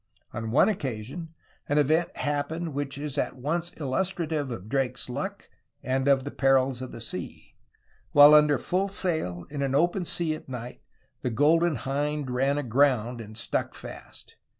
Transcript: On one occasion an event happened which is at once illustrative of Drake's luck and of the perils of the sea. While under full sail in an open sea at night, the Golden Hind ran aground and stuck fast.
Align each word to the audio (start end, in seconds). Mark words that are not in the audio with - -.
On 0.33 0.49
one 0.49 0.67
occasion 0.67 1.35
an 1.69 1.77
event 1.77 2.17
happened 2.17 2.73
which 2.73 2.97
is 2.97 3.19
at 3.19 3.35
once 3.35 3.71
illustrative 3.77 4.49
of 4.49 4.67
Drake's 4.67 5.09
luck 5.09 5.47
and 5.83 6.07
of 6.07 6.23
the 6.23 6.31
perils 6.31 6.81
of 6.81 6.91
the 6.91 6.99
sea. 6.99 7.53
While 8.11 8.33
under 8.33 8.57
full 8.57 8.89
sail 8.89 9.45
in 9.51 9.61
an 9.61 9.75
open 9.75 10.05
sea 10.05 10.33
at 10.33 10.49
night, 10.49 10.81
the 11.21 11.29
Golden 11.29 11.75
Hind 11.75 12.31
ran 12.31 12.57
aground 12.57 13.21
and 13.21 13.37
stuck 13.37 13.75
fast. 13.75 14.37